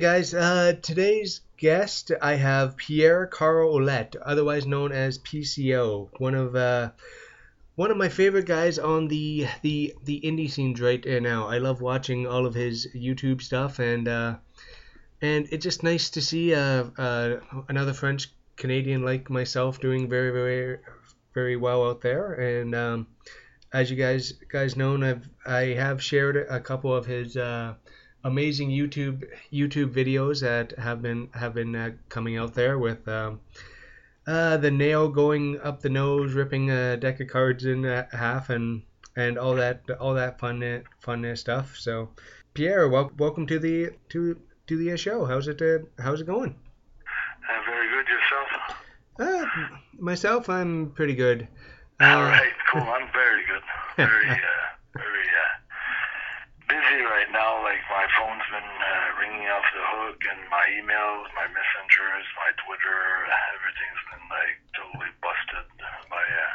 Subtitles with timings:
[0.00, 0.32] Guys.
[0.32, 6.90] Uh, today's guest, I have Pierre Carl Ouellet, otherwise known as PCO, one of uh,
[7.74, 11.48] one of my favorite guys on the the the indie scenes right now.
[11.48, 14.36] I love watching all of his YouTube stuff, and uh,
[15.20, 20.30] and it's just nice to see uh, uh, another French Canadian like myself doing very
[20.30, 20.78] very
[21.34, 22.34] very well out there.
[22.34, 23.06] And um,
[23.72, 27.36] as you guys guys know, I've I have shared a couple of his.
[28.24, 33.06] Uh, amazing YouTube YouTube videos that have been have been uh, coming out there with
[33.08, 33.40] um,
[34.26, 38.82] uh, the nail going up the nose, ripping a deck of cards in half, and
[39.16, 41.76] and all that all that fun fun stuff.
[41.76, 42.10] So,
[42.54, 45.24] Pierre, wel- welcome to the to to the show.
[45.24, 46.54] How's it uh, How's it going?
[47.48, 48.48] Uh, very good yourself.
[49.18, 51.48] Uh, myself, I'm pretty good.
[52.00, 52.82] All right, cool.
[52.82, 53.62] I'm very good.
[53.96, 54.36] Very, uh,
[54.94, 55.37] very uh,
[56.68, 57.64] busy right now.
[57.64, 62.52] Like my phone's been uh, ringing off the hook, and my emails, my messengers, my
[62.62, 63.00] Twitter,
[63.56, 65.66] everything's been like totally busted
[66.12, 66.54] by uh,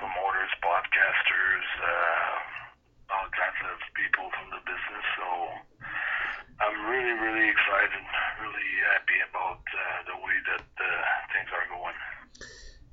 [0.00, 5.06] promoters, podcasters, uh, all kinds of people from the business.
[5.20, 5.26] So
[6.64, 8.04] I'm really, really excited,
[8.40, 10.88] really happy about uh, the way that uh,
[11.32, 11.98] things are going.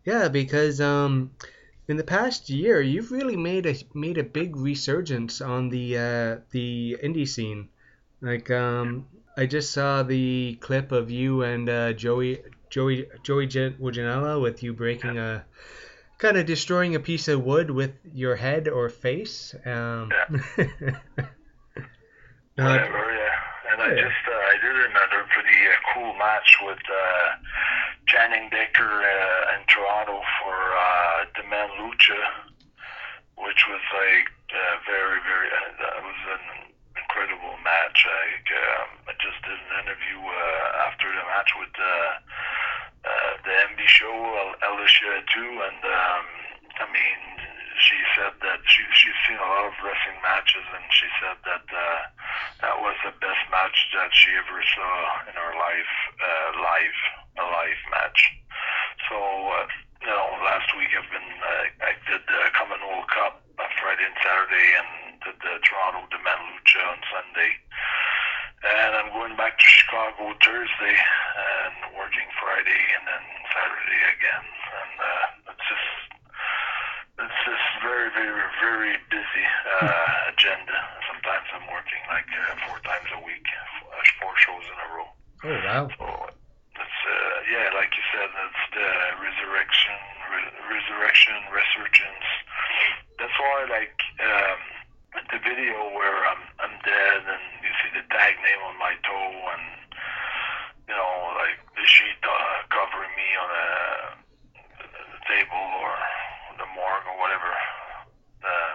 [0.04, 1.32] Yeah, because um,
[1.88, 6.38] in the past year, you've really made a made a big resurgence on the uh,
[6.52, 7.70] the indie scene.
[8.22, 9.08] Like um,
[9.38, 14.74] I just saw the clip of you and uh, Joey Joey Joey Janela with you
[14.74, 15.46] breaking a
[16.18, 19.56] kind of destroying a piece of wood with your head or face.
[19.66, 20.34] Um, uh,
[22.56, 23.74] Whatever, yeah.
[23.74, 23.96] And I yeah.
[23.96, 27.30] just uh, I did another pretty uh, cool match with uh,
[28.12, 32.20] Channing Decker uh, in Toronto for uh, the Man Lucha,
[33.40, 38.04] which was like uh, very very uh, that was an incredible match.
[38.04, 42.12] Like um, I just did an interview uh, after the match with uh,
[43.08, 46.26] uh, the MB show, Al- Alicia too, and um,
[46.84, 47.41] I mean
[47.82, 51.66] she said that she she's seen a lot of wrestling matches, and she said that
[51.66, 52.02] uh,
[52.62, 54.94] that was the best match that she ever saw
[55.26, 57.00] in her life, uh, live
[57.42, 58.20] a live match.
[59.10, 59.66] So uh,
[60.02, 64.18] you know, last week I've been uh, I did the Commonwealth Cup uh, Friday and
[64.22, 64.90] Saturday, and
[65.26, 67.52] did the Toronto Demand Lucha on Sunday.
[68.62, 74.46] And I'm going back to Chicago Thursday and working Friday and then Saturday again.
[74.46, 76.01] And uh, it's just
[78.62, 79.46] very, busy
[79.82, 80.78] uh, agenda.
[81.10, 83.44] Sometimes I'm working like uh, four times a week,
[83.82, 83.92] four,
[84.22, 85.10] four shows in a row.
[85.50, 85.84] oh wow!
[85.98, 86.06] So
[86.78, 88.90] it's uh, yeah, like you said, it's the
[89.20, 89.98] resurrection,
[90.32, 92.28] re- resurrection, resurgence.
[93.18, 94.60] That's why like um,
[95.34, 99.34] the video where I'm I'm dead and you see the tag name on my toe
[99.58, 99.66] and
[100.88, 103.68] you know like the sheet uh, covering me on a
[104.82, 105.94] the table or
[106.58, 107.52] the morgue or whatever.
[108.42, 108.74] Uh,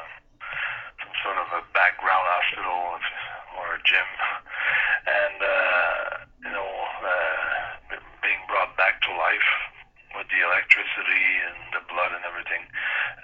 [1.02, 3.02] some sort of a background hospital
[3.58, 4.08] or a gym,
[5.10, 6.70] and uh, you know,
[7.02, 9.50] uh, being brought back to life
[10.14, 12.62] with the electricity and the blood and everything.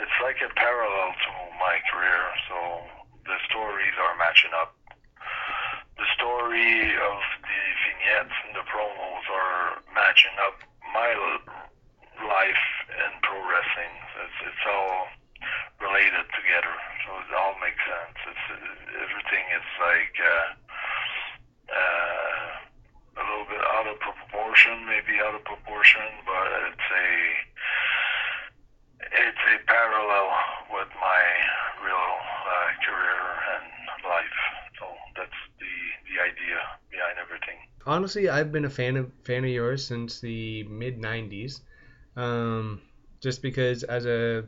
[0.02, 1.30] It's like a parallel to
[1.62, 2.56] my career, so
[3.22, 4.74] the stories are matching up.
[5.94, 10.58] The story of the vignettes and the promos are matching up.
[10.90, 11.46] My l-
[12.26, 13.94] life in pro wrestling,
[14.26, 15.06] it's, it's all
[15.82, 18.14] related together, so it all makes sense.
[18.30, 18.46] It's
[19.02, 20.48] everything is like uh,
[21.74, 22.46] uh,
[23.18, 27.08] a little bit out of proportion, maybe out of proportion, but it's a
[29.26, 30.28] it's a parallel
[30.70, 31.22] with my
[31.84, 32.14] real
[32.46, 33.22] uh, career
[33.58, 33.66] and
[34.06, 34.38] life.
[34.78, 34.87] So
[35.18, 35.75] that's the
[36.08, 36.58] the idea
[36.90, 37.58] behind everything.
[38.12, 41.61] Honestly, I've been a fan of fan of yours since the mid '90s.
[42.17, 42.82] Um,
[43.20, 44.44] just because, as a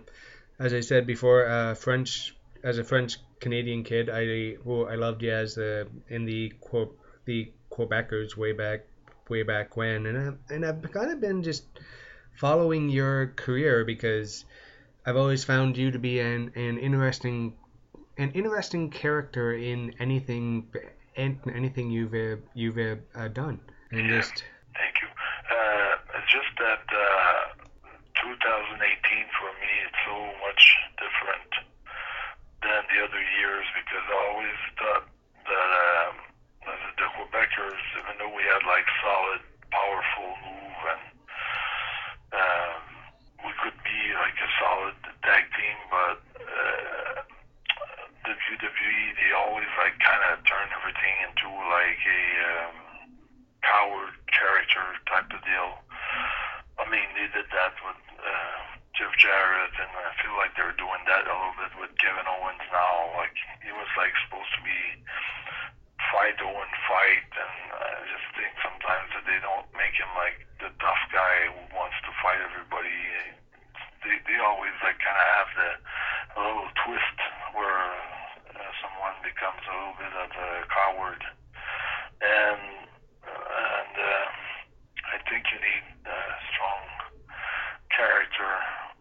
[0.59, 5.23] as I said before, uh, French as a French Canadian kid, I well, I loved
[5.23, 8.81] the in the quote the Quebecers way back
[9.31, 11.65] way back when, and I, and I've kind of been just
[12.35, 14.45] following your career because
[15.07, 17.55] I've always found you to be an, an interesting
[18.19, 20.69] an interesting character in anything
[21.17, 24.19] and anything you've uh, you've uh, done and yeah.
[24.19, 24.43] just
[24.75, 25.09] thank you
[25.53, 25.95] uh,
[26.27, 27.55] just that uh,
[28.19, 28.81] 2018
[29.39, 30.63] for me it's so much
[30.99, 31.51] different
[32.65, 35.07] than the other years because I always thought
[35.45, 36.15] that um,
[36.97, 41.05] the Quebecers even though we had like solid powerful move and
[42.33, 42.83] um,
[43.45, 46.24] we could be like a solid tag team but
[48.55, 52.77] WWE, they always like kind of turn everything into like a um,
[53.67, 55.83] coward character type of deal.
[56.79, 58.59] I mean, they did that with uh,
[58.95, 62.63] Jeff Jarrett, and I feel like they're doing that a little bit with Kevin Owens
[62.71, 63.11] now.
[63.19, 63.35] Like
[63.67, 64.81] he was like supposed to be
[66.15, 70.71] fight Owen fight, and I just think sometimes that they don't make him like the
[70.79, 72.95] tough guy who wants to fight everybody.
[74.07, 75.71] They they always like kind of have the
[76.35, 77.19] a little twist
[77.55, 77.83] where
[79.25, 81.23] becomes a little bit of a coward.
[82.21, 82.63] And
[83.25, 84.29] and uh,
[85.13, 86.19] I think you need a
[86.53, 86.85] strong
[87.89, 88.53] character.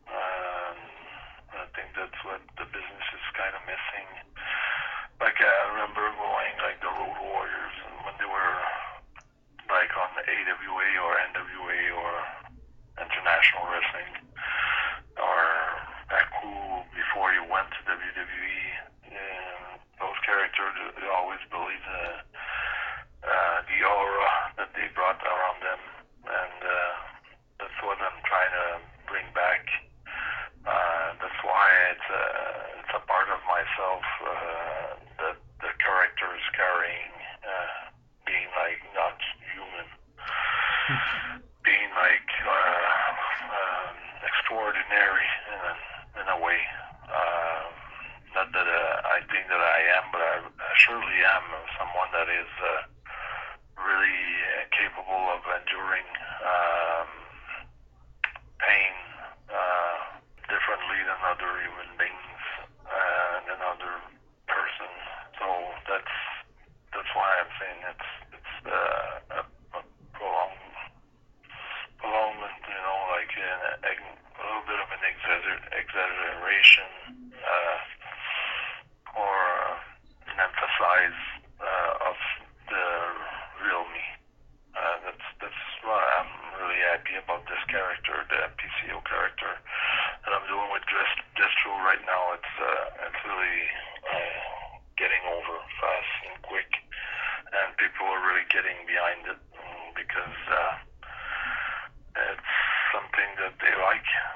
[0.07, 0.77] Um,
[1.59, 4.07] I think that's what the business is kind of missing.
[5.19, 6.02] Like I remember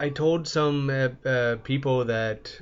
[0.00, 2.52] I told some uh, uh, people that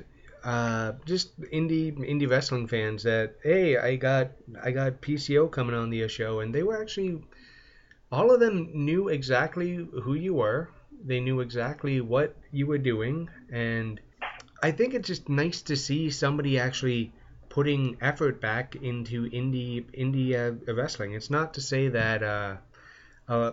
[0.43, 4.31] uh, just indie indie wrestling fans that hey, I got
[4.61, 7.21] I got PCO coming on the show, and they were actually
[8.11, 10.69] all of them knew exactly who you were.
[11.05, 13.99] They knew exactly what you were doing, and
[14.61, 17.11] I think it's just nice to see somebody actually
[17.49, 21.13] putting effort back into indie indie uh, wrestling.
[21.13, 22.55] It's not to say that uh,
[23.27, 23.51] uh,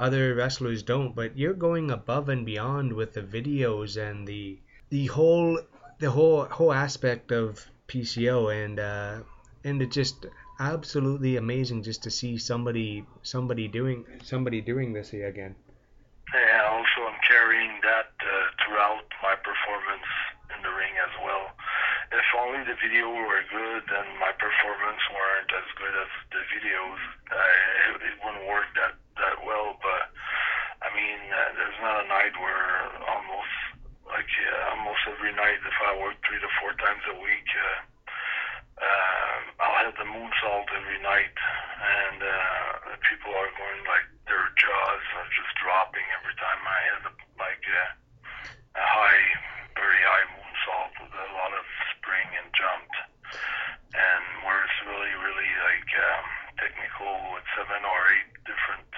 [0.00, 4.58] other wrestlers don't, but you're going above and beyond with the videos and the
[4.88, 5.60] the whole
[5.98, 9.20] the whole whole aspect of PCO and uh,
[9.62, 10.26] and it's just
[10.58, 15.54] absolutely amazing just to see somebody somebody doing somebody doing this again.
[16.32, 20.08] Yeah, also I'm carrying that uh, throughout my performance
[20.56, 21.44] in the ring as well.
[22.10, 27.00] If only the video were good and my performance weren't as good as the videos,
[27.30, 29.76] it, it wouldn't work that that well.
[29.84, 30.10] But
[30.80, 33.54] I mean, uh, there's not a night where almost
[34.08, 37.78] like uh, almost every night, if I work three to four times a week, uh,
[38.80, 45.04] uh, I'll hit the moonsault every night, and uh, people are going like their jaws
[45.20, 49.24] are just dropping every time I hit a, like uh, a high,
[49.76, 52.88] very high moonsault with a lot of spring and jump,
[53.92, 58.90] and where it's really, really like um, technical with seven or eight different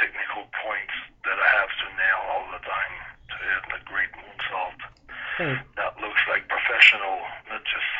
[0.00, 2.94] technical points that I have to nail all the time
[3.28, 4.80] to hit a great moonsault
[5.36, 7.20] Hey, that looks like professional,
[7.52, 7.90] not just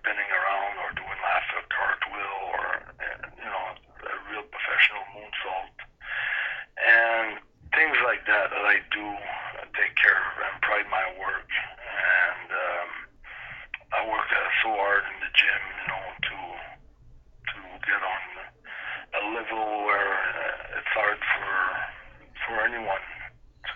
[0.00, 3.66] spinning around or doing half a cartwheel or uh, you know
[4.08, 5.76] a real professional moonsault
[6.80, 7.44] and
[7.76, 12.48] things like that that I do uh, take care of and pride my work and
[12.56, 12.90] um,
[13.92, 16.36] I work uh, so hard in the gym, you know, to
[17.52, 18.22] to get on
[19.12, 21.52] a level where uh, it's hard for
[22.48, 23.04] for anyone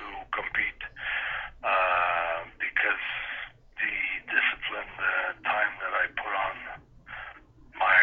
[0.00, 0.80] to compete
[1.62, 3.04] uh, because
[3.78, 3.94] the
[4.30, 5.14] discipline, the
[5.46, 6.56] time that I put on
[7.78, 7.98] my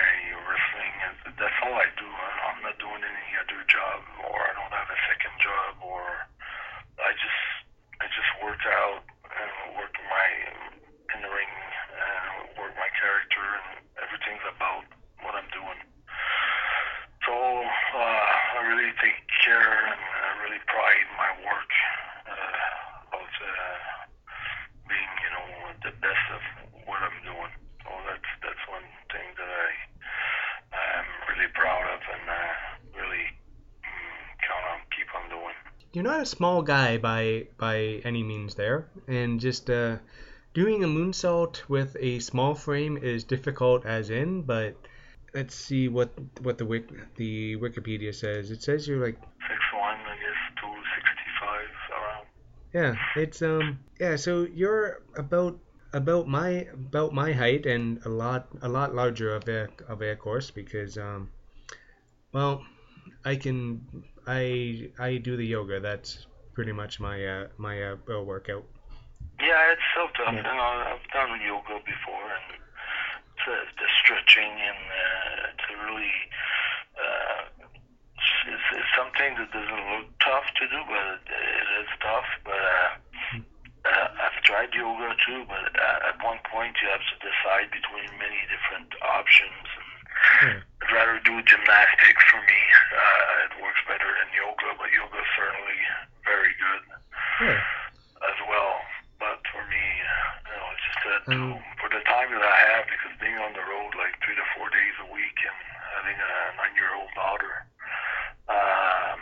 [0.48, 2.08] wrestling, is that's all I do.
[2.08, 6.04] I'm not doing any other job, or I don't have a second job, or
[7.00, 7.44] I just
[8.00, 10.28] I just work out and work my
[11.16, 11.54] in the ring
[12.00, 14.84] and work my character, and everything's about
[15.24, 15.80] what I'm doing.
[17.28, 18.24] So uh,
[18.56, 21.72] I really take care and I really pride my work
[22.26, 23.78] uh, about uh,
[24.90, 25.46] being, you know,
[25.86, 26.42] the best of
[26.90, 27.54] what I'm doing.
[27.86, 29.70] So that's that's one thing that I
[30.98, 32.54] am really proud of and uh,
[32.98, 33.26] really
[33.86, 35.58] mm, count on keep on doing.
[35.94, 39.96] you're not a small guy by by any means there, and just uh,
[40.54, 44.76] doing a moonsault with a small frame is difficult as in, but
[45.34, 46.12] let's see what
[46.42, 48.52] what the wik the Wikipedia says.
[48.52, 52.26] It says you're like Six one, I guess, two sixty five around.
[52.74, 55.58] yeah, it's um yeah, so you're about
[55.94, 60.16] about my about my height and a lot a lot larger of a of a
[60.18, 61.30] course because um
[62.34, 62.62] well
[63.24, 63.88] I can
[64.30, 65.80] I I do the yoga.
[65.80, 68.64] That's pretty much my uh, my uh, uh, workout.
[69.42, 70.38] Yeah, it's so tough.
[70.38, 70.46] Yeah.
[70.46, 76.14] You know, I've done yoga before, and it's, uh, the stretching and uh, to really
[77.02, 77.42] uh,
[78.54, 82.30] it's, it's something that doesn't look tough to do, but it, it is tough.
[82.46, 82.90] But uh,
[83.90, 88.14] uh, I've tried yoga too, but uh, at one point you have to decide between
[88.22, 89.89] many different options.
[90.44, 90.60] Yeah.
[90.64, 92.62] I'd rather do gymnastics for me.
[92.96, 95.80] Uh, it works better than yoga, but yoga is certainly
[96.26, 96.84] very good
[97.44, 97.62] Yeah.
[98.30, 98.80] as well.
[99.20, 102.88] But for me, you know, it's just that Um, for the time that I have,
[102.88, 105.60] because being on the road like three to four days a week and
[106.00, 107.54] having a nine-year-old daughter.
[108.50, 109.20] Um,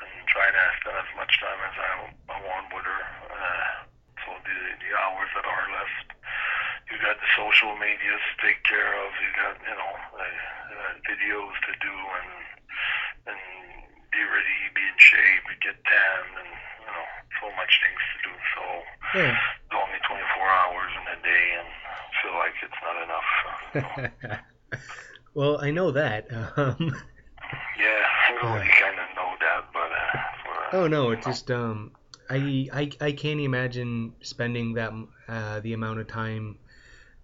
[0.00, 1.90] and trying to spend as much time as I,
[2.32, 3.02] I want with her.
[3.28, 3.72] Uh,
[4.24, 6.09] so the the hours that are left,
[6.90, 9.08] you got the social medias to take care of.
[9.22, 12.30] You got you know uh, uh, videos to do and
[13.30, 13.40] and
[14.10, 16.50] be ready, be in shape, get tan, and
[16.82, 17.06] you know
[17.38, 18.32] so much things to do.
[18.54, 18.62] So
[19.22, 19.34] Yeah.
[19.38, 20.18] it's only 24
[20.50, 23.28] hours in a day, and I feel like it's not enough.
[23.72, 24.78] So,
[25.34, 26.26] well, I know that.
[26.32, 26.76] Um,
[27.78, 31.92] yeah, I really kind of know that, but uh, oh no, it's just um,
[32.28, 34.92] I, I I can't imagine spending that
[35.28, 36.58] uh, the amount of time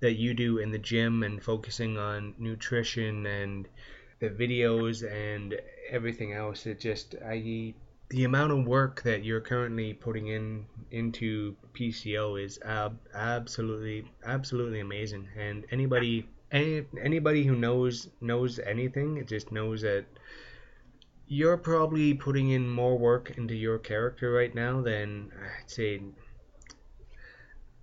[0.01, 3.69] that you do in the gym and focusing on nutrition and
[4.21, 5.59] the videos and
[5.91, 6.67] everything else.
[6.67, 7.75] It just I
[8.09, 14.81] the amount of work that you're currently putting in into PCO is ab- absolutely absolutely
[14.81, 15.29] amazing.
[15.37, 20.05] And anybody any, anybody who knows knows anything it just knows that
[21.29, 26.01] you're probably putting in more work into your character right now than I'd say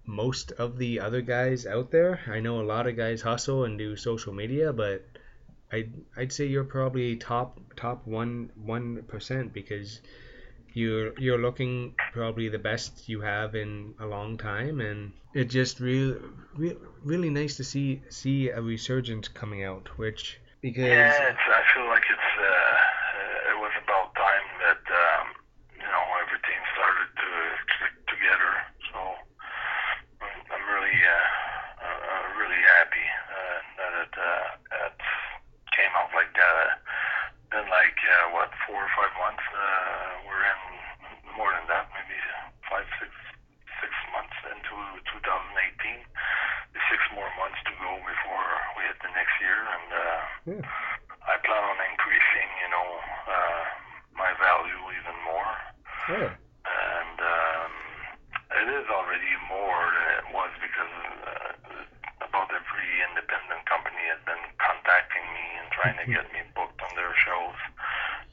[0.06, 2.20] most of the other guys out there.
[2.28, 5.06] I know a lot of guys hustle and do social media, but
[5.72, 10.02] I'd I'd say you're probably top top one one percent because
[10.74, 15.80] you're you're looking probably the best you have in a long time, and it just
[15.80, 16.18] really
[16.56, 21.88] re- really nice to see see a resurgence coming out, which because Yeah, I feel
[21.92, 25.26] like it's uh, uh, it was about time that um,
[25.76, 27.30] you know everything started to
[27.76, 28.52] click together.
[28.88, 28.98] So
[30.24, 31.28] I'm, I'm really uh,
[31.84, 35.00] uh, uh, really happy uh, that it uh, it
[35.76, 36.80] came out like that.
[37.52, 39.44] Been like uh, what four or five months.
[39.52, 40.62] Uh, we're in
[41.36, 42.18] more than that, maybe
[42.72, 43.12] five six
[43.84, 44.74] six months into
[45.12, 45.20] 2018.
[46.72, 48.48] There's six more months to go before
[48.80, 49.90] we hit the next year, and.
[49.92, 50.60] Uh, yeah.
[51.24, 52.90] I plan on increasing, you know,
[53.32, 53.64] uh,
[54.12, 55.52] my value even more.
[56.12, 56.30] Oh,
[56.68, 57.72] And um,
[58.60, 60.94] it is already more than it was because
[61.24, 62.92] uh, about every
[64.14, 66.22] has been contacting me and trying to mm-hmm.
[66.22, 67.58] get me booked on their shows.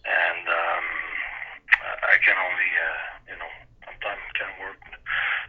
[0.05, 0.87] And um,
[2.05, 3.01] I can only, uh,
[3.33, 3.53] you know,
[3.89, 4.81] sometimes can work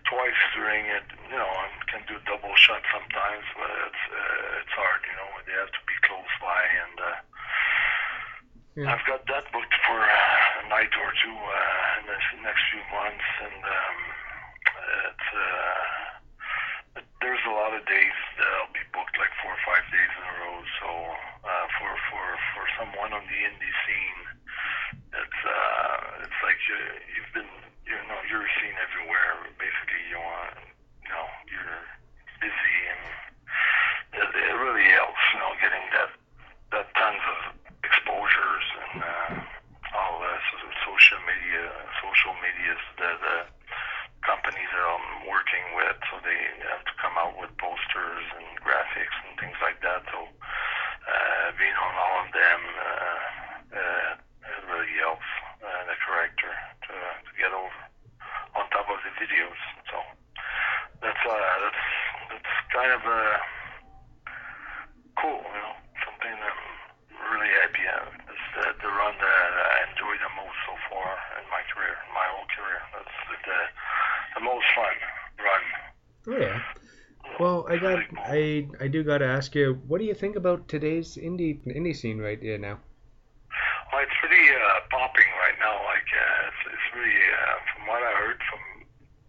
[0.07, 1.03] twice during it.
[1.27, 5.03] You know, I can do double shot sometimes, but it's uh, it's hard.
[5.03, 7.19] You know, they have to be close by, and uh,
[8.79, 8.87] Yeah.
[8.95, 12.83] I've got that booked for uh, a night or two uh, in the next few
[12.87, 13.97] months, and um,
[15.11, 15.29] it's.
[15.35, 16.11] Uh,
[17.21, 20.23] there's a lot of days that I'll be booked like four or five days in
[20.25, 20.57] a row.
[20.81, 20.89] So
[21.45, 22.25] uh, for for
[22.57, 24.21] for someone on the indie scene,
[25.15, 26.77] it's uh, it's like you,
[27.13, 27.51] you've been
[27.85, 29.47] you know you're seen everywhere.
[29.61, 30.57] Basically, you want
[31.05, 31.81] you know you're
[32.41, 33.03] busy and
[34.25, 35.21] it, it really helps.
[35.31, 36.11] You know, getting that
[36.73, 37.39] that tons of
[37.85, 39.29] exposures and uh,
[39.93, 41.69] all the sort of social media
[42.01, 43.37] social medias that the
[44.21, 46.37] companies that I'm working with, so they
[46.69, 50.05] have to come out with posters and graphics and things like that.
[50.13, 53.19] So uh, being on all of them, uh,
[53.75, 55.25] uh, it really helps
[55.65, 57.81] uh, the character to, to get over
[58.57, 59.61] on top of the videos.
[59.89, 59.97] So
[61.01, 61.83] that's uh, that's
[62.29, 63.37] that's kind of uh,
[65.17, 66.63] cool, you know, something that I'm
[67.25, 68.05] really happy at.
[68.29, 71.09] It's the, the run that I enjoy the most so far
[71.41, 72.81] in my career, in my whole career.
[72.93, 73.59] That's the
[74.35, 74.95] the most fun
[75.39, 75.63] run.
[76.27, 76.61] oh yeah.
[77.39, 77.65] Well,
[78.31, 81.95] I I do got to ask you, what do you think about today's indie indie
[81.95, 82.79] scene right here now?
[83.91, 85.75] Well, it's pretty uh, popping right now.
[85.83, 88.63] Like uh, it's, it's really, uh, from what I heard from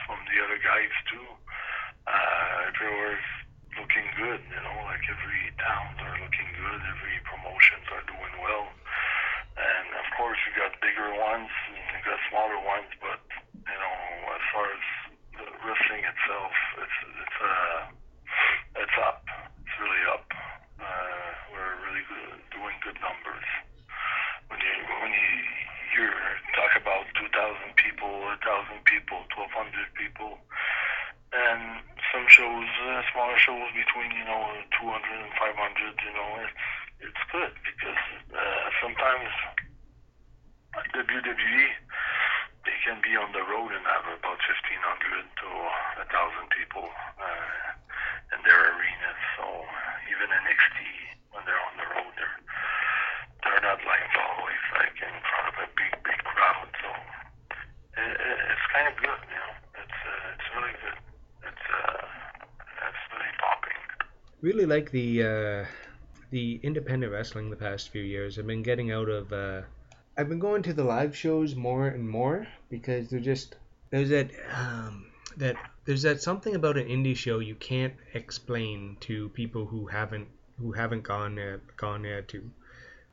[0.06, 1.26] from the other guys too,
[2.06, 3.26] uh, everywhere's
[3.74, 4.38] looking good.
[4.38, 6.80] You know, like every towns are looking good.
[6.94, 8.70] Every promotions are doing well.
[9.58, 12.90] And of course, you got bigger ones and you got smaller ones.
[13.02, 13.18] But
[13.50, 13.94] you know,
[14.30, 14.84] as far as
[15.42, 16.54] the wrestling itself,
[16.86, 17.78] it's it's uh,
[18.76, 19.24] it's up.
[19.62, 20.26] It's really up.
[20.80, 23.46] Uh, we're really good, doing good numbers
[24.48, 25.28] when you when you
[25.92, 26.08] you
[26.56, 28.08] talk about 2,000 people,
[28.40, 30.40] 1,000 people, 1,200 people,
[31.36, 34.40] and some shows, uh, smaller shows between you know
[34.80, 36.56] 200 and 500, you know, it's
[37.12, 39.28] it's good because uh, sometimes
[40.72, 41.66] WWE
[42.64, 44.46] they can be on the road and have about 1,500
[45.42, 45.46] to
[46.08, 46.08] 1,000
[46.54, 46.86] people
[47.18, 47.66] uh,
[48.32, 49.20] in their arenas.
[49.36, 49.44] So
[50.08, 50.78] even NXT
[51.34, 52.38] when they're on the road, they're
[53.42, 56.70] they're not like always like in front of a big big crowd.
[56.80, 56.90] So
[57.98, 59.52] it, it, it's kind of good, you know.
[59.82, 60.98] It's uh, it's really good.
[61.50, 63.80] It's uh, it's really popping.
[64.38, 65.64] Really like the uh,
[66.30, 68.38] the independent wrestling the past few years.
[68.38, 69.32] I've been getting out of.
[69.32, 69.62] Uh,
[70.16, 73.56] I've been going to the live shows more and more because they're just
[73.90, 79.28] there's that um, that there's that something about an indie show you can't explain to
[79.30, 82.50] people who haven't who haven't gone uh, gone there to.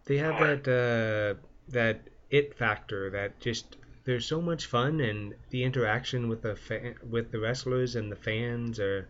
[0.05, 1.99] They have that uh, that
[2.29, 7.31] it factor that just there's so much fun and the interaction with the fa- with
[7.31, 9.09] the wrestlers and the fans are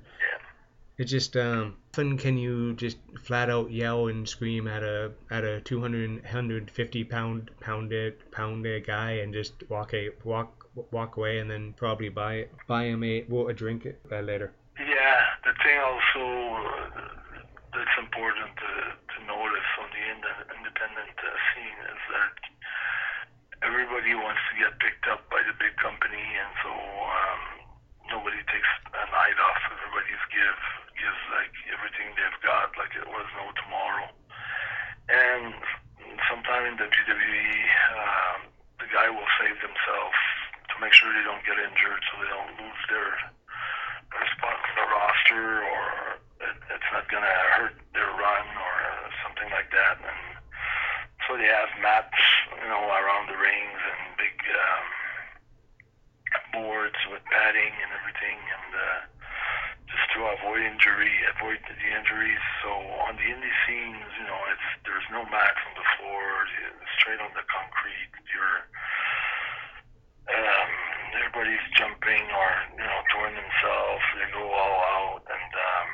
[1.00, 5.44] it just um often can you just flat out yell and scream at a at
[5.44, 11.50] a 200 150 pound pounded pounded guy and just walk a walk walk away and
[11.50, 14.52] then probably buy buy him a well a drink uh, later.
[14.78, 16.24] Yeah, the thing also
[16.56, 17.10] uh,
[17.74, 22.36] that's important to, to notice on the ind- independent uh, scene is that
[23.68, 27.59] everybody wants to get picked up by the big company, and so um,
[28.10, 29.62] nobody takes a night off.
[29.70, 30.60] Everybody's give
[30.98, 34.10] gives like everything they've got, like it was no tomorrow.
[35.10, 35.54] And
[36.28, 37.54] sometime in the WWE,
[37.96, 38.40] um,
[38.82, 40.20] the guy will save themselves
[40.70, 43.10] to make sure they don't get injured, so they don't lose their
[44.10, 45.84] their spot on the roster, or
[46.42, 48.76] it, it's not gonna hurt their run, or
[49.22, 50.02] something like that.
[50.02, 50.22] And
[51.26, 52.18] so they have mats,
[52.58, 54.99] you know, around the rings and big um,
[56.52, 59.00] boards with padding and everything, and uh,
[59.90, 62.44] just to avoid injury, avoid the injuries.
[62.62, 62.70] So
[63.10, 66.46] on the indie scenes, you know, it's there's no mats on the floor,
[67.00, 68.12] straight on the concrete.
[68.30, 68.62] You're
[70.30, 70.72] um,
[71.18, 74.04] everybody's jumping or you know throwing themselves.
[74.14, 75.90] They go all out, and um,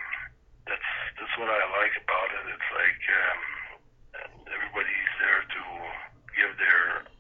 [0.68, 2.44] that's that's what I like about it.
[2.52, 3.42] It's like um,
[4.52, 5.62] everybody's there to
[6.36, 7.15] give their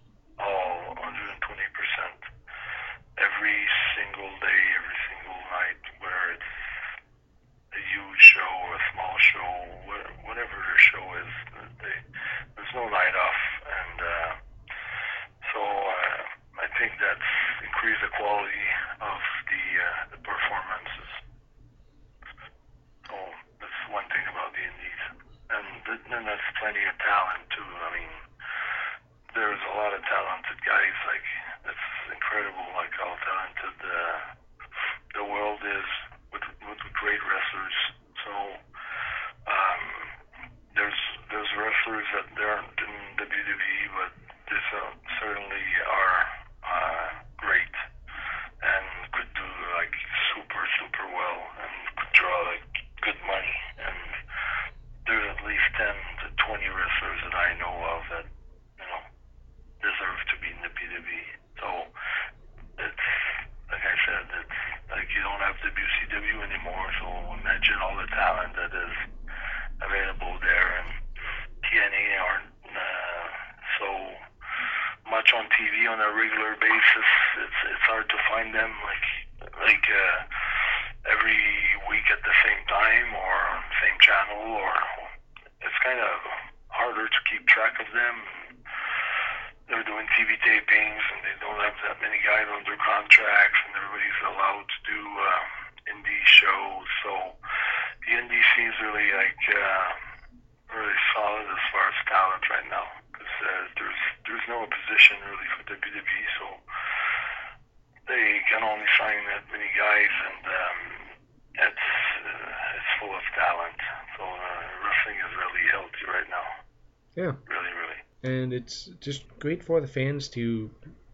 [118.55, 120.69] it's just great for the fans to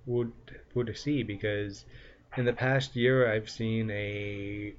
[0.06, 0.32] would
[0.76, 1.86] would see because
[2.38, 4.74] in the past year I've seen a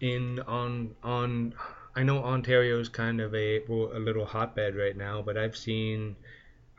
[0.00, 1.54] in on on
[1.96, 6.16] I know Ontario's kind of a a little hotbed right now, but I've seen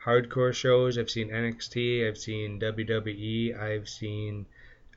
[0.04, 0.98] hardcore shows.
[0.98, 2.06] I've seen NXT.
[2.06, 3.58] I've seen WWE.
[3.58, 4.46] I've seen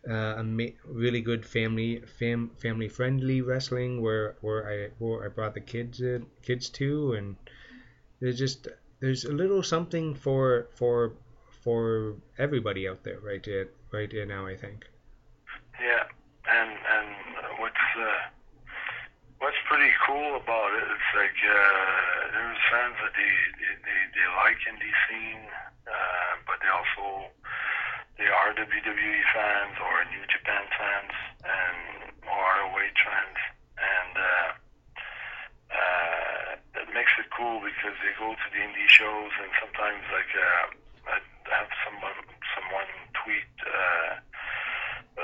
[0.09, 5.53] uh, ama- really good family fam family friendly wrestling where where I where I brought
[5.53, 6.01] the kids
[6.41, 7.35] kids to, and
[8.19, 8.67] there's just
[8.99, 11.13] there's a little something for for
[11.63, 14.45] for everybody out there right there, right there now.
[14.45, 14.85] I think.
[15.79, 16.03] Yeah,
[16.47, 17.07] and and
[17.59, 18.23] what's uh,
[19.39, 24.27] what's pretty cool about it is like uh, there's fans that they they, they, they
[24.43, 25.47] like indie scene,
[25.87, 27.31] uh, but they also
[28.19, 31.15] they are WWE fans or New Japan fans
[31.47, 33.39] and or ROH fans,
[37.39, 41.23] cool because they go to the indie shows and sometimes like uh, I
[41.55, 42.19] have someone
[42.51, 44.19] someone tweet uh,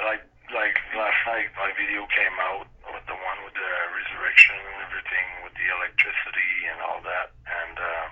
[0.07, 0.23] like
[0.55, 5.27] like last night my video came out with the one with the resurrection and everything
[5.43, 7.35] with the electricity and all that.
[7.51, 8.07] And um,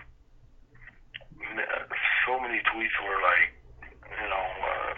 [1.64, 1.88] uh,
[2.28, 3.56] so many tweets were like
[3.88, 4.94] you know uh,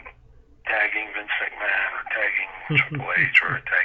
[0.65, 3.85] tagging Vince McMahon or tagging Triple H or tagging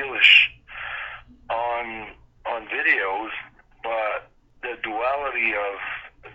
[0.00, 0.50] Jewish
[1.50, 3.30] on on videos,
[3.82, 4.30] but
[4.62, 5.76] the duality of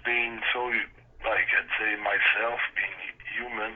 [0.05, 0.69] being so,
[1.25, 2.99] like I'd say myself, being
[3.37, 3.73] human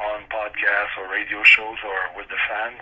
[0.00, 2.80] on podcasts or radio shows or with the fans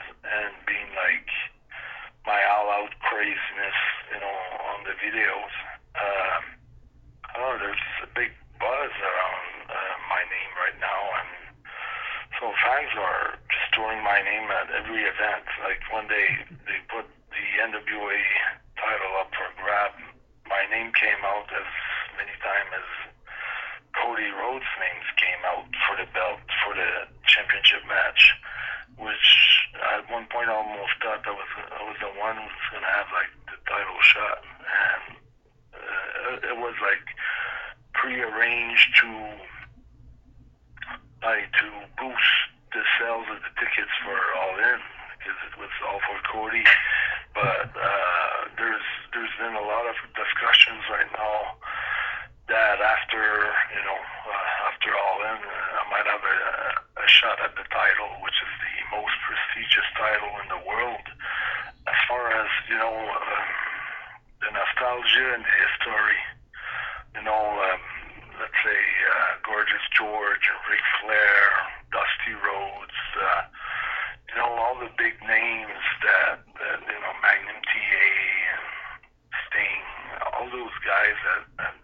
[80.85, 81.79] guys that and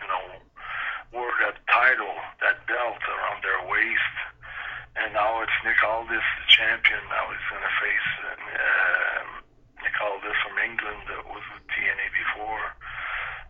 [0.00, 0.24] you know
[1.12, 4.16] wore that title, that belt around their waist.
[4.98, 7.00] And now it's Nick Aldis, the champion.
[7.08, 9.28] Now he's gonna face uh, um,
[9.80, 12.66] Nick Aldis from England that was with TNA before.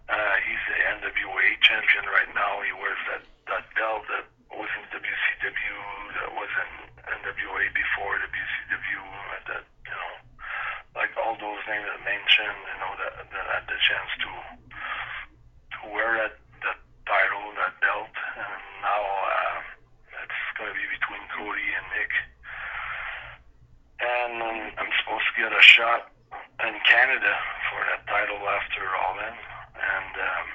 [0.09, 2.61] Uh, he's the NWA champion right now.
[2.65, 5.77] He wears that that belt that was in WCW,
[6.21, 6.71] that was in
[7.05, 9.03] NWA before WCW.
[9.49, 10.13] That you know,
[10.97, 14.31] like all those names I mentioned, you know, that that had the chance to
[15.91, 21.69] where that, that title, that belt, and now uh, it's going to be between Cody
[21.75, 22.13] and Nick.
[23.99, 26.11] And um, I'm supposed to get a shot
[26.63, 27.35] in Canada
[27.71, 29.35] for that title after All In,
[29.79, 30.49] and um,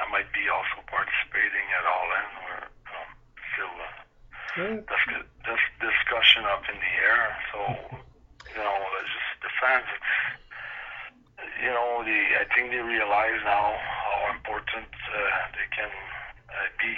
[0.00, 2.56] I might be also participating at All In, or
[2.92, 3.08] um,
[3.52, 3.92] still uh,
[4.56, 4.76] yeah.
[4.84, 5.02] this,
[5.44, 7.22] this discussion up in the air.
[7.52, 7.60] So
[8.56, 9.84] you know, it's just the fans.
[9.92, 10.12] It's,
[11.60, 13.76] you know, the I think they realize now
[14.46, 16.94] important uh, they can uh, be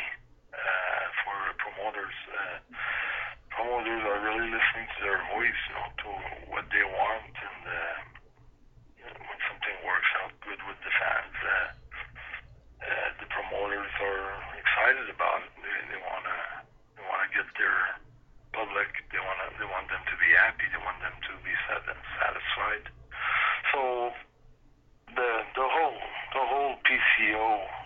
[0.53, 2.13] uh, for promoters.
[3.49, 6.09] promoters are really listening to their voice, you know, to
[6.53, 7.65] what they want, and
[9.01, 11.41] when something works out good with the fans,
[13.17, 15.53] the promoters are excited about it.
[15.65, 16.37] They, they wanna
[17.01, 17.97] they wanna get their
[18.53, 18.93] public.
[19.09, 20.69] They wanna they want them to be happy.
[20.69, 22.93] They want them to be satisfied.
[23.73, 24.13] So
[26.89, 27.78] PCO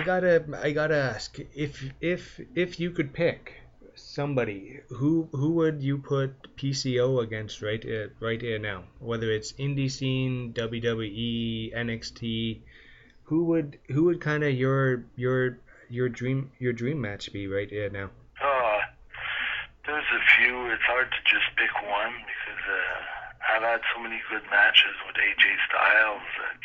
[0.00, 3.60] I gotta, I gotta ask if if if you could pick
[3.94, 8.84] somebody, who who would you put PCO against right uh, right here now?
[8.98, 12.60] Whether it's indie scene, WWE, NXT,
[13.24, 15.58] who would who would kind of your your
[15.90, 18.10] your dream your dream match be right here now?
[18.42, 18.78] Uh,
[19.86, 20.66] there's a few.
[20.72, 25.16] It's hard to just pick one because uh, I've had so many good matches with
[25.16, 26.30] AJ Styles.
[26.40, 26.64] Like,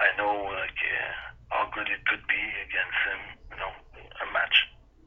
[0.00, 3.20] I know like uh, how good it could be against him.
[3.52, 3.72] You know,
[4.22, 4.56] a match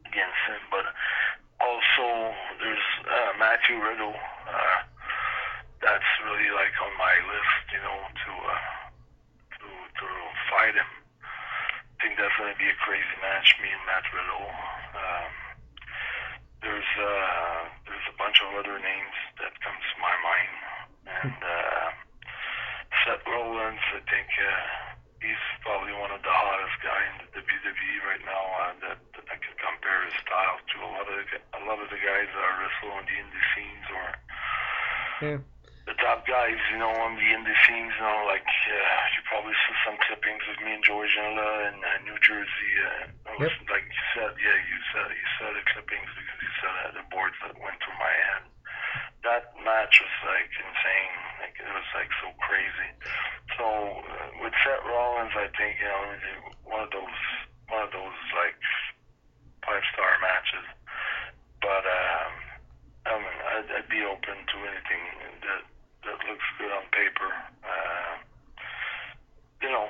[0.05, 0.61] against him.
[0.69, 0.85] But
[1.61, 4.17] also there's uh, Matthew Riddle.
[4.17, 4.79] Uh,
[5.81, 7.63] that's really like on my list.
[7.73, 8.65] You know, to uh,
[9.61, 10.07] to to
[10.49, 10.91] fight him.
[11.21, 13.53] I think that's going to be a crazy match.
[13.61, 14.49] Me and Matt Riddle.
[14.49, 15.29] Um,
[16.65, 20.53] there's uh, there's a bunch of other names that comes to my mind,
[21.21, 21.87] and uh,
[23.05, 23.81] Seth Rollins.
[23.93, 28.43] I think uh, he's probably one of the hottest guy in the WWE right now.
[28.57, 31.77] Uh, that, that I can compare his style to a lot of the, a lot
[31.77, 34.05] of the guys that are wrestle on the indie scenes or
[35.21, 35.39] Yeah.
[35.89, 39.73] the top guys, you know, on the indie scenes, you know, like uh, you saw
[39.89, 42.71] some clippings of me and George Janela in uh, New Jersey.
[42.85, 46.93] Uh, was, Like you said, yeah, you said you saw the clippings because you uh,
[46.93, 48.43] the boards that went through my head.
[49.25, 51.15] That match was like insane.
[51.41, 52.89] Like it was like so crazy.
[53.57, 56.01] So uh, with Seth Rollins, I think you know
[56.69, 57.19] one of those
[57.69, 58.57] one of those like
[59.65, 60.65] five star matches.
[61.61, 62.31] But um,
[63.05, 65.03] I mean, I'd, I'd be open to anything
[65.45, 65.61] that
[66.05, 67.29] that looks good on paper.
[67.61, 68.13] Uh,
[69.61, 69.87] you know,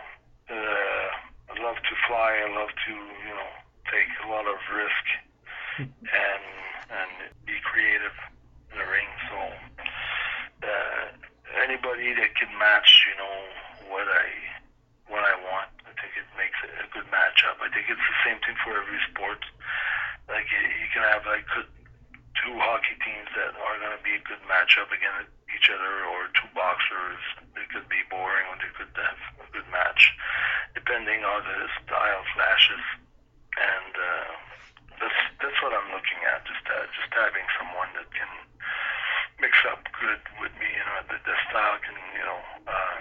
[0.51, 1.07] uh,
[1.51, 2.41] I love to fly.
[2.43, 3.51] I love to you know
[3.89, 5.05] take a lot of risk
[5.79, 6.45] and
[6.91, 7.11] and
[7.45, 8.15] be creative
[8.71, 9.11] in the ring.
[9.29, 9.37] So
[10.63, 11.03] uh,
[11.63, 13.35] anybody that can match, you know,
[13.91, 14.27] what I
[15.11, 17.59] what I want, I think it makes a good matchup.
[17.59, 19.43] I think it's the same thing for every sport.
[20.31, 24.39] Like you can have like two hockey teams that are going to be a good
[24.47, 27.19] matchup against each other, or two boxers.
[27.53, 29.19] They could be boring, or they could have
[29.51, 30.15] good match,
[30.73, 32.85] depending on the style clashes.
[33.59, 34.31] And uh,
[34.99, 36.43] that's that's what I'm looking at.
[36.47, 38.31] Just uh, just having someone that can
[39.41, 40.69] mix up good with me.
[40.69, 42.97] You know, the, the style can you know uh,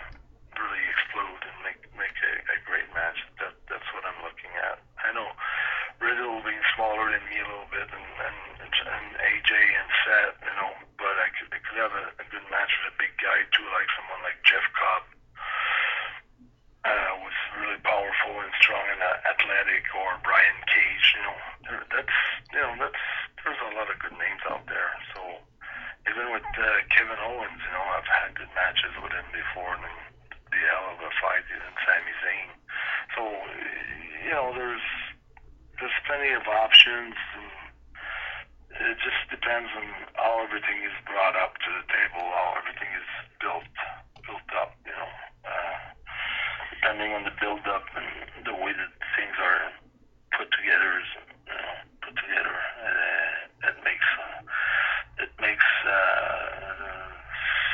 [0.56, 3.20] really explode and make make a, a great match.
[3.38, 4.80] That that's what I'm looking at.
[5.04, 5.28] I know
[6.00, 10.54] Riddle being smaller than me a little bit, and and, and AJ and Seth, you
[10.56, 13.38] know, but I could, I could have a, a good match with a big guy
[13.52, 15.04] too, like someone like Jeff Cobb.
[16.80, 21.06] Uh, was really powerful and strong and uh, athletic, or Brian Cage.
[21.12, 22.18] You know, there, that's
[22.56, 23.04] you know that's
[23.44, 24.92] there's a lot of good names out there.
[25.12, 25.20] So
[26.08, 29.84] even with uh, Kevin Owens, you know, I've had good matches with him before, and
[29.84, 32.48] the hell of a fight and Sami Zayn.
[33.14, 33.22] So
[34.24, 34.86] you know, there's
[35.78, 37.50] there's plenty of options, and
[38.88, 39.86] it just depends on
[40.16, 43.08] how everything is brought up to the table, how everything is
[43.40, 43.68] built
[44.26, 44.74] built up.
[44.84, 45.12] You know,
[45.46, 45.78] uh,
[46.74, 49.72] depending on the build up and the way that things are
[50.36, 51.10] put together, is
[51.46, 54.40] you know, put together, uh, it makes uh,
[55.22, 56.50] it makes uh,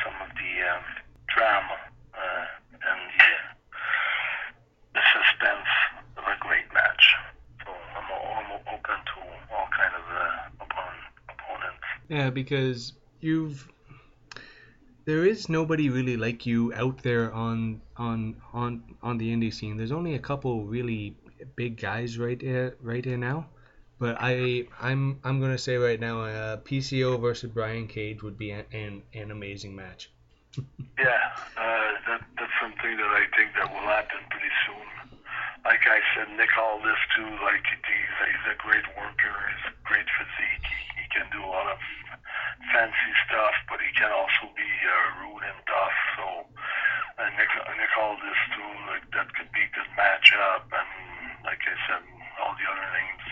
[0.05, 0.85] some of the um,
[1.31, 1.77] drama
[2.15, 3.31] uh, and the,
[4.95, 5.71] the suspense
[6.17, 7.05] of a great match.
[7.65, 9.19] So I'm, I'm open to
[9.55, 11.83] all kind of uh, opponent,
[12.17, 13.69] Yeah, because you've
[15.05, 19.77] there is nobody really like you out there on on on on the indie scene.
[19.77, 21.15] There's only a couple really
[21.57, 23.49] big guys right here right here now.
[23.99, 28.51] But I I'm I'm gonna say right now, uh, PCO versus Brian Cage would be
[28.51, 30.11] an an, an amazing match.
[30.97, 31.29] Yeah,
[31.61, 35.21] uh, that, that's something that I think that will happen pretty soon.
[35.69, 37.29] Like I said, Nick Aldis too.
[37.45, 39.37] Like he's, he's a great worker.
[39.53, 40.65] He's a great physique.
[40.65, 41.77] He, he can do a lot of
[42.73, 45.99] fancy stuff, but he can also be uh, rude and tough.
[46.17, 46.25] So
[47.19, 48.73] uh, Nick Nick Aldis too.
[48.89, 50.69] Like that could be good matchup.
[50.73, 50.91] And
[51.45, 52.03] like I said,
[52.41, 53.25] all the other names.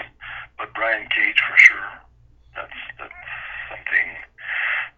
[0.58, 1.90] But Brian Cage for sure.
[2.54, 3.20] That's that's
[3.70, 4.08] something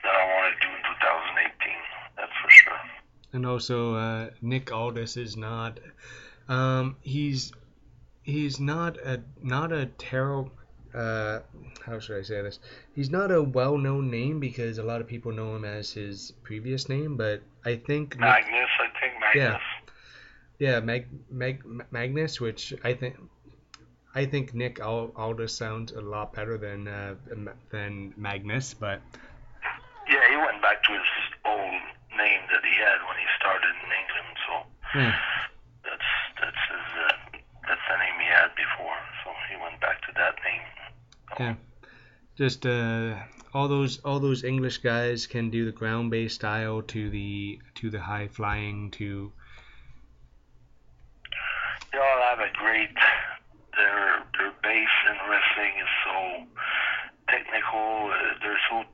[0.02, 1.74] that I want to do in 2018.
[2.16, 2.80] That's for sure.
[3.32, 5.80] And also, uh, Nick Aldis is not.
[6.48, 7.52] Um, he's
[8.22, 10.52] he's not a not a terrible.
[10.94, 11.40] Uh,
[11.84, 12.58] how should I say this?
[12.94, 16.88] He's not a well-known name because a lot of people know him as his previous
[16.88, 19.62] name, but I think Nick, Magnus, I think Magnus.
[20.58, 23.16] yeah, Mag, Mag, Magnus, which I think
[24.14, 27.16] I think Nick Al- Aldis sounds a lot better than uh,
[27.70, 29.02] than Magnus, but
[30.08, 31.02] Yeah, he went back to his
[31.44, 31.82] old
[32.16, 34.36] name that he had when he started in England.
[34.46, 35.14] So yeah.
[41.38, 41.54] yeah,
[42.36, 43.14] just uh,
[43.54, 47.90] all those all those English guys can do the ground based style to the to
[47.90, 49.32] the high flying to.
[51.92, 52.96] They all have a great
[53.76, 56.16] their their base in wrestling is so
[57.28, 58.10] technical.
[58.12, 58.84] Uh, they're so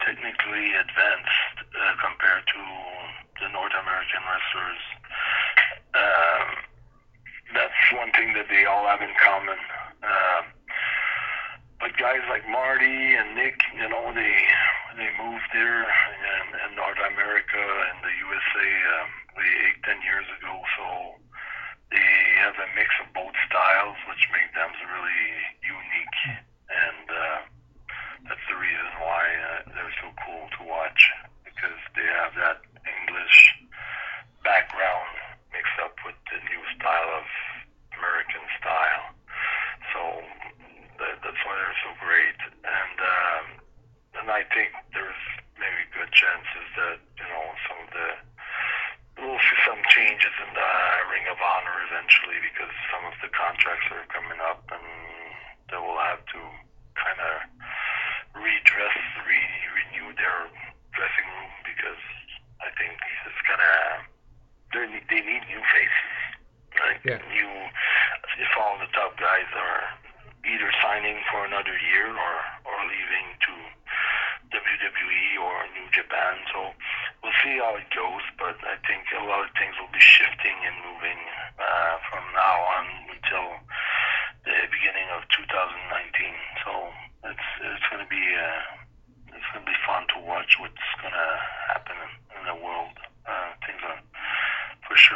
[0.00, 2.60] technically advanced uh, compared to
[3.40, 4.82] the North American wrestlers.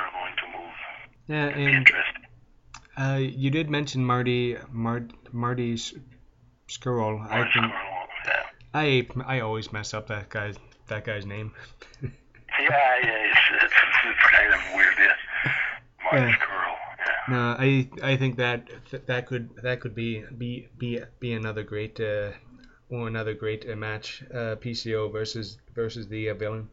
[0.09, 0.75] are going to move.
[1.27, 2.23] Yeah, It'd and interesting.
[2.97, 5.77] Uh, you did mention Marty Mar- Marty
[6.69, 7.21] Scurll.
[7.31, 8.43] I can, Scurll, yeah.
[8.75, 10.57] I I always mess up that guy's
[10.89, 11.53] that guy's name.
[12.03, 12.09] yeah,
[12.59, 13.75] yeah, it's, it's,
[14.05, 14.95] it's, kind of weird.
[14.99, 15.53] Yeah,
[16.11, 16.37] Marty yeah.
[16.37, 16.75] Scurll.
[16.99, 17.35] Yeah.
[17.35, 18.69] No, I I think that
[19.07, 22.33] that could that could be be be be another great uh,
[22.91, 24.25] or another great uh, match.
[24.33, 26.69] Uh, PCO versus versus the uh, villain.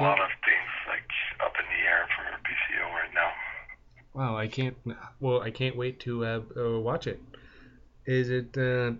[0.00, 1.08] a lot of things like
[1.44, 3.30] up in the air for PCO right now.
[4.14, 4.76] Wow, I can't.
[5.20, 7.20] Well, I can't wait to uh, uh, watch it.
[8.06, 8.92] Is it uh,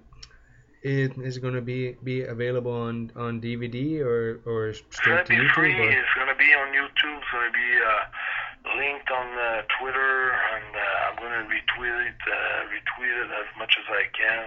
[0.83, 5.55] is, it going to be be available on on DVD or or straight to YouTube?
[5.55, 5.75] Free.
[5.75, 5.91] Or?
[5.91, 7.19] It's going to be on YouTube.
[7.19, 8.05] It's going to be uh,
[8.75, 13.77] linked on uh, Twitter, and uh, I'm gonna retweet it, uh, retweet it as much
[13.79, 14.43] as I can.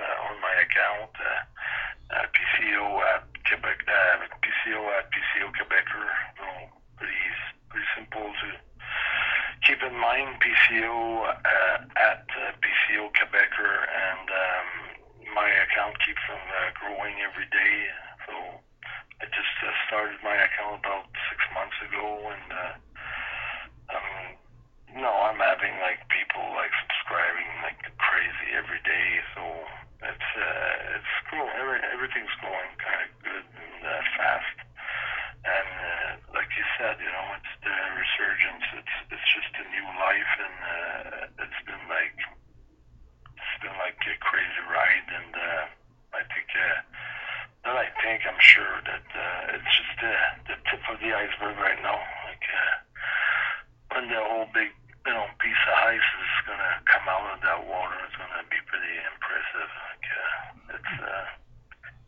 [54.40, 54.72] whole big,
[55.04, 58.00] you know, piece of ice is going to come out of that water.
[58.08, 59.68] It's going to be pretty impressive.
[59.68, 61.28] Like, uh, it's uh,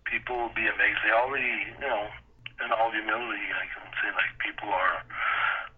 [0.07, 1.03] people will be amazed.
[1.03, 2.07] They already, you know,
[2.63, 5.03] in all humility, I can say like people are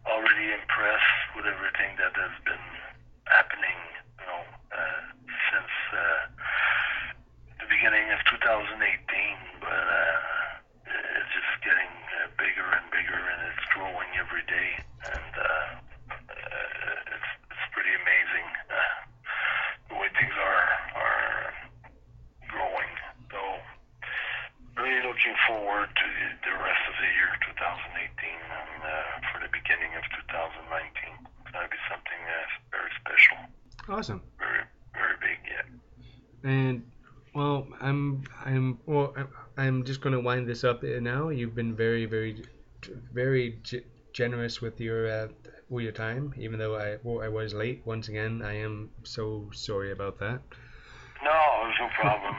[0.05, 2.67] already impressed with everything that has been
[3.25, 3.79] happening,
[4.21, 4.43] you know,
[4.77, 5.01] uh,
[5.49, 6.21] since uh,
[7.65, 8.77] the beginning of 2018.
[9.57, 11.89] But uh, it's just getting
[12.21, 14.85] uh, bigger and bigger, and it's growing every day.
[25.53, 26.07] forward to
[26.49, 28.89] the rest of the year 2018 and uh,
[29.29, 31.29] for the beginning of 2019.
[31.53, 33.37] That'd be something uh, very special.
[33.87, 34.21] Awesome.
[34.39, 34.65] Very,
[34.97, 36.49] very big, yeah.
[36.49, 36.83] And
[37.35, 39.13] well, I'm, I'm, well,
[39.57, 41.29] I'm just going to wind this up now.
[41.29, 42.43] You've been very, very,
[43.13, 45.27] very g- generous with your, uh,
[45.69, 46.33] your time.
[46.37, 48.41] Even though I, well, I was late once again.
[48.43, 50.41] I am so sorry about that.
[51.23, 52.35] No, it was no problem.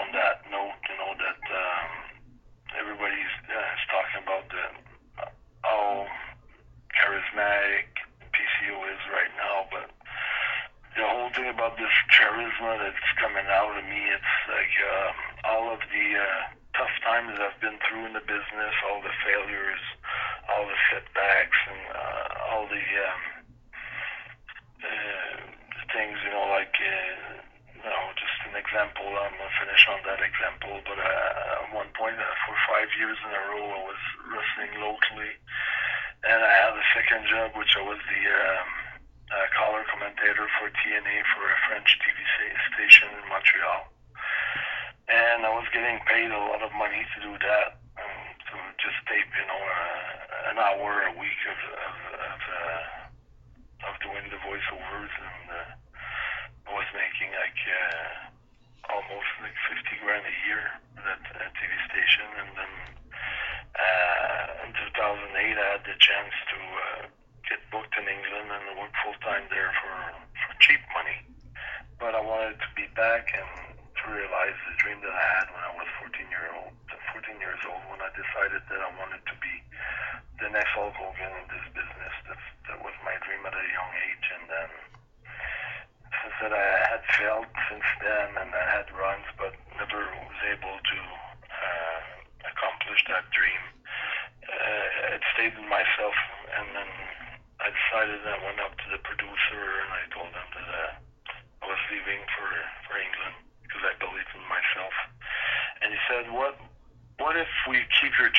[0.00, 0.49] on that.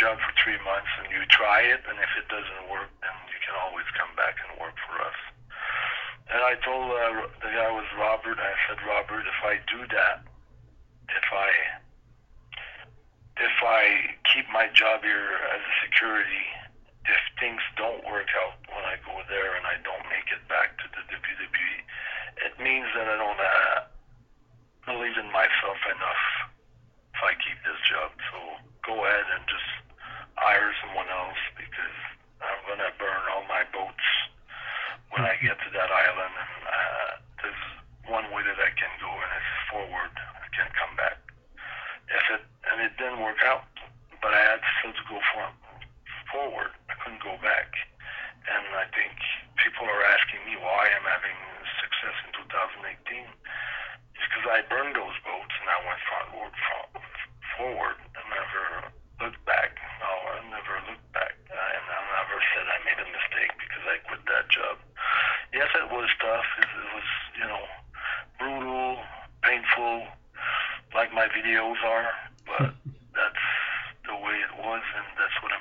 [0.02, 2.26] job for three months and you try it, and if it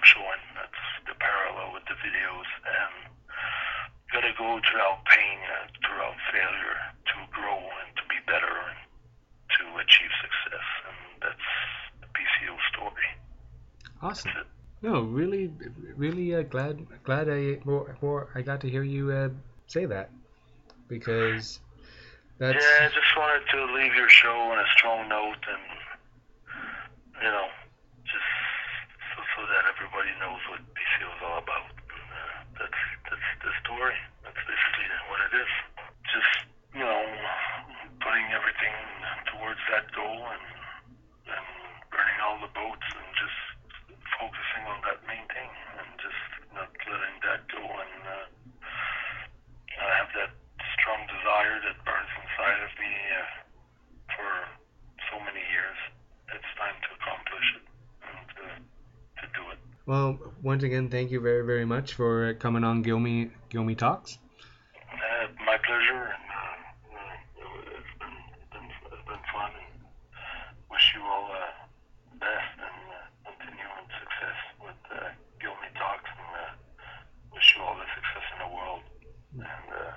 [0.00, 0.44] I'm showing.
[0.56, 2.48] That's the parallel with the videos.
[2.64, 3.12] And
[4.12, 8.80] gotta go throughout pain, uh, throughout failure, to grow and to be better and
[9.60, 10.68] to achieve success.
[10.88, 11.48] And that's
[12.00, 13.08] the PCO story.
[14.00, 14.32] Awesome.
[14.80, 15.52] No, really,
[15.94, 19.28] really uh, glad glad I more, more I got to hear you uh,
[19.66, 20.08] say that
[20.88, 21.60] because
[22.38, 22.86] that's yeah.
[22.86, 25.69] I just wanted to leave your show on a strong note and
[60.60, 64.18] once again, thank you very, very much for coming on Gilmy Gilmy Talks.
[64.92, 67.00] Uh, my pleasure, and uh,
[67.40, 69.56] uh, it's been it's been it's been fun.
[69.56, 69.88] And
[70.68, 71.48] wish you all uh,
[72.20, 75.08] best and uh, continuing success with uh,
[75.40, 76.52] Gilmy Talks, and uh,
[77.32, 78.84] wish you all the success in the world.
[79.40, 79.96] And uh,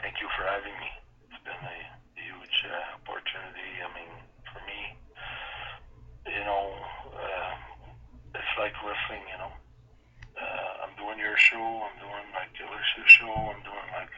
[0.00, 0.88] thank you for having me.
[1.28, 1.78] It's been a
[2.16, 3.68] huge uh, opportunity.
[3.84, 4.12] I mean,
[4.48, 4.80] for me,
[6.24, 6.72] you know,
[7.12, 7.52] uh,
[8.34, 9.24] it's like wrestling.
[9.32, 9.52] You know,
[10.38, 11.88] uh, I'm doing your show.
[11.88, 13.32] I'm doing like Alicia's show.
[13.32, 14.12] I'm doing like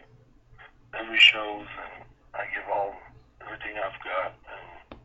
[0.98, 2.02] every shows, and
[2.34, 2.98] I give all
[3.46, 4.34] everything I've got.
[4.50, 4.98] And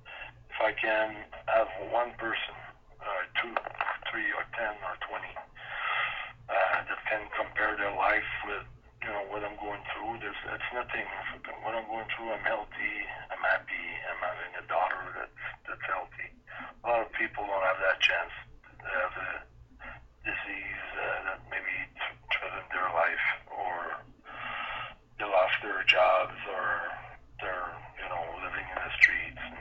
[0.49, 1.13] if I can
[1.45, 2.57] have one person,
[3.05, 3.53] uh, two,
[4.09, 5.29] three, or ten, or twenty,
[6.49, 8.65] uh, that can compare their life with
[9.05, 10.25] you know what I'm going through.
[10.25, 11.05] There's it's nothing.
[11.61, 12.95] What I'm going through, I'm healthy.
[13.29, 13.85] I'm happy.
[14.09, 16.33] I'm having a daughter that's that's healthy.
[16.81, 18.33] A lot of people don't have that chance.
[18.81, 19.45] They have a
[20.25, 24.01] disease uh, that maybe th- threatened their life, or
[25.21, 26.69] they lost their jobs, or
[27.41, 29.57] they're you know living in the streets and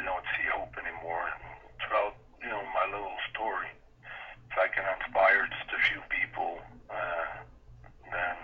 [0.00, 1.28] they don't see hope anymore.
[1.28, 1.44] And
[1.84, 3.68] throughout you know my little story,
[4.52, 6.60] if I can inspire just a few people,
[6.92, 7.40] uh,
[8.12, 8.36] then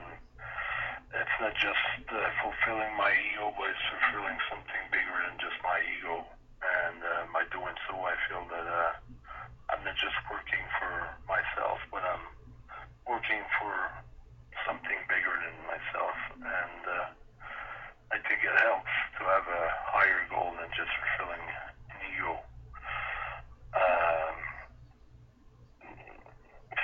[1.12, 5.76] it's not just uh, fulfilling my ego, but it's fulfilling something bigger than just my
[5.84, 6.24] ego.
[6.64, 8.92] And uh, by doing so, I feel that uh,
[9.68, 12.24] I'm not just working for myself, but I'm
[13.04, 13.76] working for
[14.64, 16.16] something bigger than myself.
[16.40, 21.44] And uh, I think it helps to have a higher goal than just fulfilling
[21.92, 22.32] an ego.
[23.76, 24.36] Um,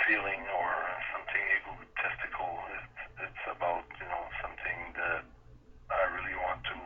[0.07, 0.73] feeling or
[1.17, 2.51] something egotistical.
[2.77, 5.25] It's, it's about, you know, something that
[5.89, 6.77] I really want to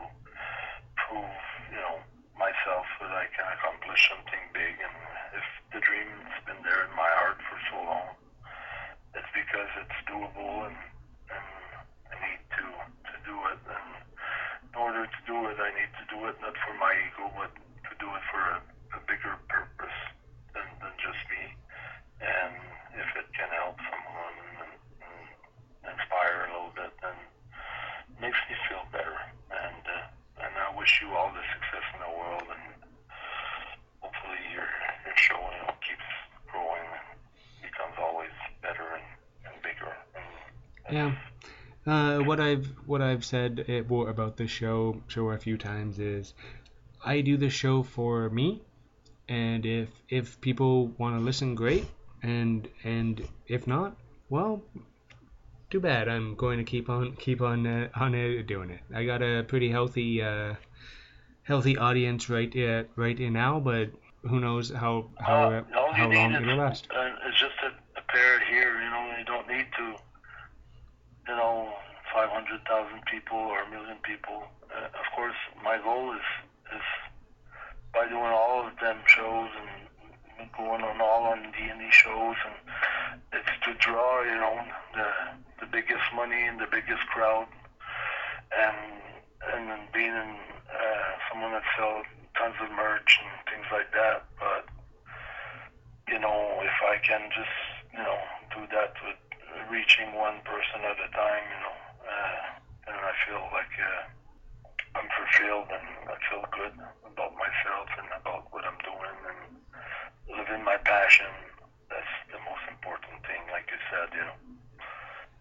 [0.95, 1.99] prove, you know,
[2.39, 4.71] myself that I can accomplish something big.
[4.79, 4.95] And
[5.35, 8.09] if the dream's been there in my heart for so long,
[9.11, 10.79] it's because it's doable and,
[11.27, 11.47] and
[12.07, 13.59] I need to, to do it.
[13.67, 13.87] And
[14.63, 17.51] in order to do it, I need to do it not for my ego, but
[17.51, 18.57] to do it for a,
[18.95, 19.99] a bigger purpose
[20.55, 21.59] than, than just me
[22.19, 22.51] and
[22.99, 24.73] if it can help someone and,
[25.07, 29.15] and inspire a little bit, then it makes me feel better.
[29.51, 32.65] And uh, and I wish you all the success in the world, and
[34.03, 34.67] hopefully your
[35.07, 36.09] your show you know, keeps
[36.51, 37.07] growing and
[37.63, 39.07] becomes always better and,
[39.47, 39.91] and bigger.
[40.15, 41.15] And, and Yeah.
[41.85, 46.33] Uh, what I've what I've said eh, about this show show a few times is
[47.03, 48.61] I do the show for me,
[49.27, 51.85] and if if people want to listen, great,
[52.21, 53.95] and and if not,
[54.29, 54.61] well,
[55.69, 56.09] too bad.
[56.09, 58.81] I'm going to keep on keep on uh, on uh, doing it.
[58.93, 60.55] I got a pretty healthy uh,
[61.43, 63.89] healthy audience right uh, right in now, but
[64.23, 65.63] who knows how how
[65.93, 66.87] how long it'll last.
[66.91, 69.15] Uh, it's just a, a parrot here, you know.
[69.17, 69.95] You don't need to,
[71.27, 71.73] you know,
[72.13, 74.43] 500,000 people or a million people.
[74.75, 76.27] Uh, of course, my goal is
[76.75, 76.87] is
[77.93, 79.49] by doing all of them shows
[80.39, 82.55] and going on all on D and D shows, and
[83.33, 84.63] it's to draw, you know,
[84.93, 85.09] the
[85.61, 87.47] the biggest money and the biggest crowd,
[88.57, 88.77] and
[89.53, 92.05] and then being uh, someone that sells
[92.39, 94.63] tons of merch and things like that, but
[96.07, 97.57] you know, if I can just,
[97.93, 98.19] you know,
[98.55, 99.19] do that with
[99.69, 101.77] reaching one person at a time, you know,
[102.07, 102.41] uh,
[102.87, 105.09] then I feel like uh, I'm
[105.39, 106.75] fulfilled and I feel good
[107.07, 109.39] about myself and about what I'm doing and
[110.35, 111.31] living my passion.
[111.89, 114.37] That's the most important thing, like you said, you know.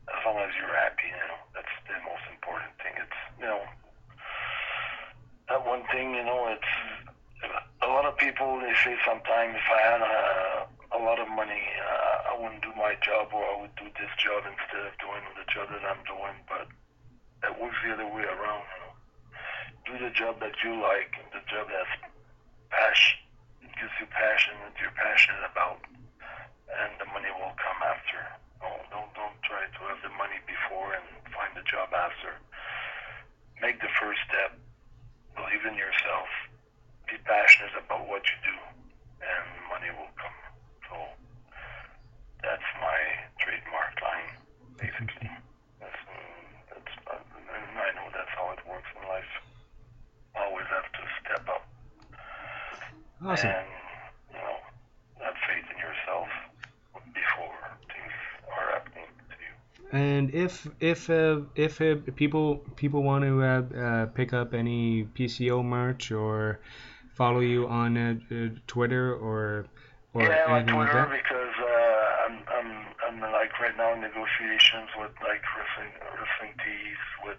[0.09, 2.95] As long as you're happy, you know, that's the most important thing.
[2.97, 3.63] It's, you know,
[5.49, 6.75] that one thing, you know, it's
[7.83, 8.61] a lot of people.
[8.61, 10.17] They say sometimes if I had a,
[10.97, 14.13] a lot of money, uh, I wouldn't do my job, or I would do this
[14.17, 16.37] job instead of doing the job that I'm doing.
[16.49, 16.73] But
[17.45, 18.65] it works the other way around.
[19.89, 22.13] Do the job that you like, the job that's
[22.69, 23.25] passion
[23.81, 25.81] gives you passion, that you're passionate about,
[26.69, 28.21] and the money will come after.
[28.61, 32.37] Don't don't don't try to have the money before and find the job after.
[60.49, 62.47] if if uh, if uh, people
[62.77, 66.61] people want to uh, uh pick up any PCO merch or
[67.15, 69.67] follow you on uh, uh, Twitter or
[70.15, 71.23] or yeah, anything like Twitter like that?
[71.23, 71.55] because
[72.27, 72.71] I'm, I'm
[73.07, 77.38] I'm like right now in negotiations with like wrestling wrestling tees with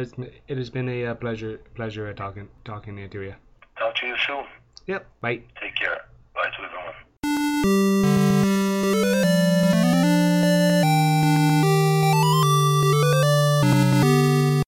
[0.00, 0.14] has
[0.48, 3.34] it has been a uh, pleasure pleasure uh, talking talking to you.
[3.78, 4.44] Talk to you soon.
[4.86, 5.06] Yep.
[5.20, 5.42] Bye.